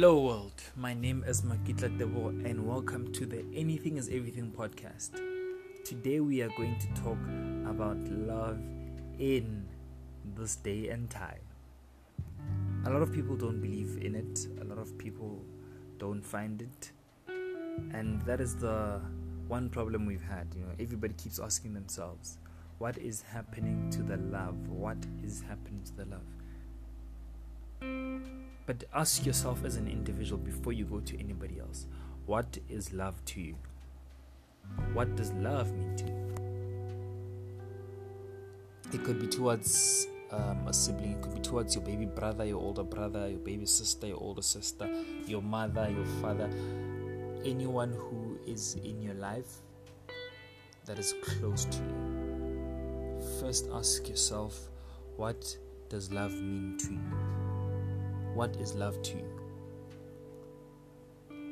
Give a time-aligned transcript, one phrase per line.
[0.00, 0.62] Hello, world.
[0.76, 5.10] My name is Makitla Debo, and welcome to the Anything is Everything podcast.
[5.84, 7.18] Today, we are going to talk
[7.68, 8.58] about love
[9.18, 9.68] in
[10.34, 11.42] this day and time.
[12.86, 15.44] A lot of people don't believe in it, a lot of people
[15.98, 16.92] don't find it,
[17.92, 19.02] and that is the
[19.48, 20.46] one problem we've had.
[20.56, 22.38] You know, everybody keeps asking themselves,
[22.78, 24.66] What is happening to the love?
[24.66, 26.24] What is happening to the love?
[27.80, 31.86] But ask yourself as an individual before you go to anybody else
[32.26, 33.56] what is love to you?
[34.92, 36.20] What does love mean to you?
[38.92, 42.60] It could be towards um, a sibling, it could be towards your baby brother, your
[42.60, 44.88] older brother, your baby sister, your older sister,
[45.26, 46.48] your mother, your father,
[47.44, 49.56] anyone who is in your life
[50.86, 53.20] that is close to you.
[53.40, 54.68] First, ask yourself
[55.16, 55.56] what
[55.88, 57.49] does love mean to you?
[58.40, 59.28] What is love to you?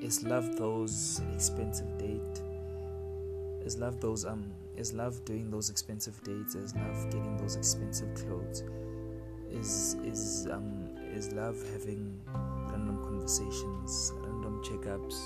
[0.00, 2.40] Is love those expensive dates?
[3.62, 6.54] Is love those um is love doing those expensive dates?
[6.54, 8.62] Is love getting those expensive clothes?
[9.50, 12.18] Is is um is love having
[12.70, 15.18] random conversations, random checkups?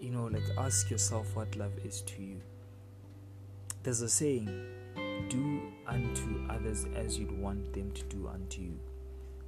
[0.00, 2.40] You know, like ask yourself what love is to you.
[3.82, 4.48] There's a saying,
[5.28, 8.78] do unto others as you'd want them to do unto you.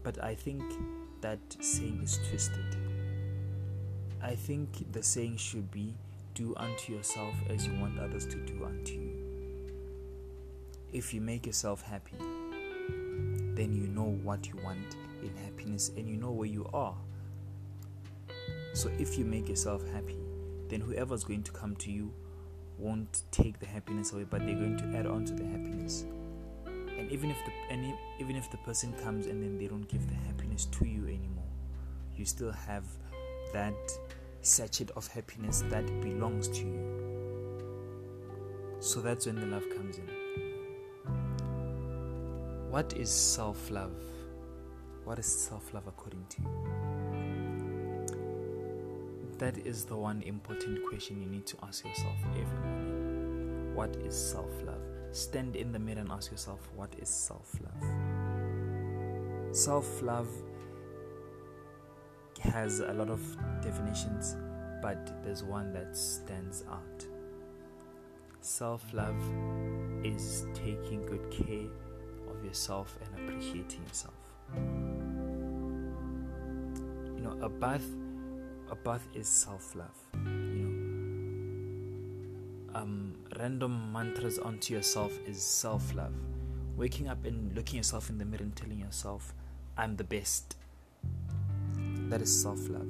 [0.03, 0.63] But I think
[1.21, 2.77] that saying is twisted.
[4.23, 5.95] I think the saying should be
[6.35, 9.17] do unto yourself as you want others to do unto you.
[10.93, 12.17] If you make yourself happy,
[13.55, 16.97] then you know what you want in happiness and you know where you are.
[18.73, 20.17] So if you make yourself happy,
[20.69, 22.13] then whoever's going to come to you
[22.79, 26.05] won't take the happiness away, but they're going to add on to the happiness
[27.11, 30.15] even if the and even if the person comes and then they don't give the
[30.15, 31.51] happiness to you anymore
[32.17, 32.85] you still have
[33.53, 33.75] that
[34.43, 36.81] sachet of happiness that belongs to you.
[38.81, 40.09] So that's when the love comes in.
[42.71, 43.93] What is self-love?
[45.05, 46.49] What is self-love according to you?
[49.39, 53.75] That is the one important question you need to ask yourself every morning.
[53.75, 57.83] What is self-love stand in the mirror and ask yourself what is self love?
[59.55, 60.29] Self love
[62.41, 63.21] has a lot of
[63.63, 64.37] definitions,
[64.83, 67.07] but there's one that stands out.
[68.41, 69.21] Self love
[70.05, 71.69] is taking good care
[72.31, 74.15] of yourself and appreciating yourself.
[77.17, 77.85] You know, a bath,
[78.71, 80.50] a bath is self love
[82.75, 86.15] um, random mantras onto yourself is self love.
[86.77, 89.35] Waking up and looking yourself in the mirror and telling yourself,
[89.77, 90.57] I'm the best.
[92.09, 92.89] That is self love.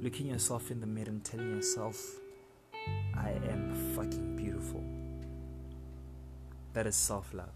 [0.00, 1.98] Looking yourself in the mirror and telling yourself,
[3.16, 4.82] I am fucking beautiful.
[6.72, 7.52] That is self love.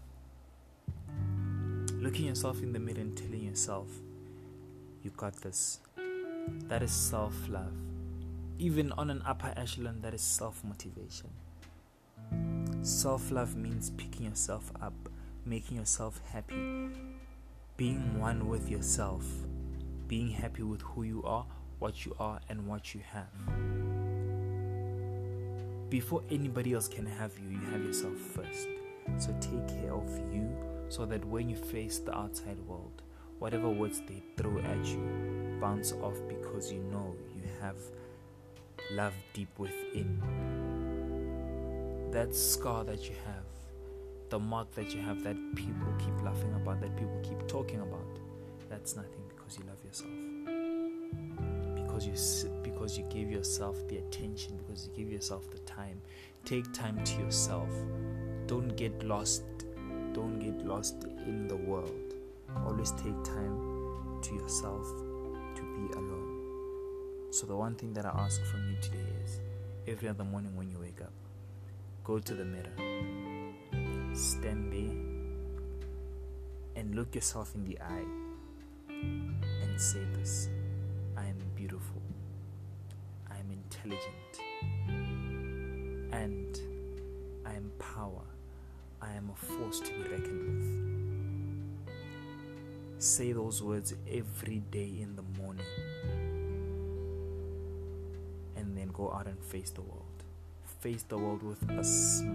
[1.93, 3.87] Looking yourself in the mirror and telling yourself,
[5.03, 5.79] You got this.
[6.67, 7.73] That is self love
[8.59, 11.29] even on an upper echelon, that is self motivation.
[12.81, 14.93] Self love means picking yourself up,
[15.45, 16.89] making yourself happy,
[17.77, 19.25] being one with yourself,
[20.07, 21.45] being happy with who you are,
[21.79, 23.29] what you are, and what you have.
[25.89, 28.67] Before anybody else can have you, you have yourself first.
[29.17, 30.47] So take care of you
[30.89, 33.01] so that when you face the outside world,
[33.39, 37.77] whatever words they throw at you bounce off because you know you have
[38.91, 40.21] love deep within.
[42.11, 43.45] That scar that you have,
[44.29, 48.19] the mark that you have that people keep laughing about, that people keep talking about,
[48.69, 50.11] that's nothing because you love yourself.
[51.75, 52.13] Because you
[52.63, 56.01] because you give yourself the attention, because you give yourself the time.
[56.45, 57.69] Take time to yourself.
[58.47, 59.43] Don't get lost.
[60.13, 62.13] Don't get lost in the world.
[62.65, 64.87] Always take time to yourself
[65.55, 66.18] to be alone.
[67.31, 69.39] So, the one thing that I ask from you today is
[69.87, 71.13] every other morning when you wake up,
[72.03, 72.73] go to the mirror,
[74.15, 74.95] stand there,
[76.75, 78.07] and look yourself in the eye
[78.89, 80.49] and say this
[81.15, 82.01] I am beautiful,
[83.29, 84.39] I am intelligent,
[86.11, 86.59] and
[87.45, 88.25] I am power,
[89.03, 91.93] I am a force to be reckoned with.
[92.97, 95.67] Say those words every day in the morning
[98.99, 100.23] go out and face the world.
[100.81, 102.33] Face the world with a smile.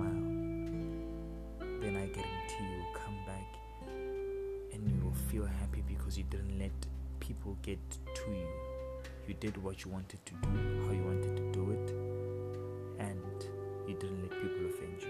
[1.81, 3.49] Then I guarantee you will come back
[4.73, 6.73] and you will feel happy because you didn't let
[7.21, 8.49] people get to you.
[9.29, 10.49] You did what you wanted to do,
[10.87, 11.91] how you wanted to do it,
[12.99, 13.21] and
[13.87, 15.09] you didn't let people offend you.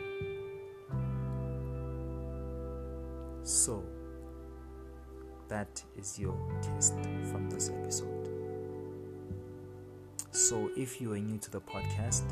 [3.44, 3.84] So,
[5.48, 6.94] that is your test
[7.30, 8.43] from this episode.
[10.34, 12.24] So, if you are new to the podcast,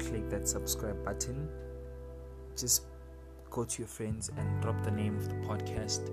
[0.00, 1.48] click that subscribe button.
[2.56, 2.82] Just
[3.48, 6.08] go to your friends and drop the name of the podcast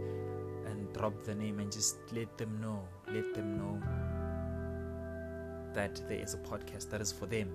[0.67, 2.79] and drop the name and just let them know.
[3.07, 3.81] Let them know
[5.73, 7.49] that there is a podcast that is for them.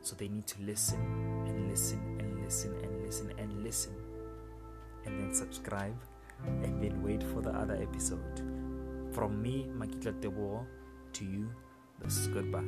[0.00, 3.92] So they need to listen and listen and listen and listen and listen.
[5.04, 6.00] And then subscribe
[6.46, 8.38] and then wait for the other episode.
[9.12, 10.64] From me, Makitla Tebo,
[11.12, 11.50] to you,
[12.02, 12.60] this is goodbye.